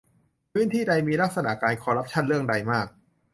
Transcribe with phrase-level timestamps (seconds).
[0.51, 2.87] พื้นที่ใดมีลักษณะการคอร์รัปชั่นเรื่องใดมาก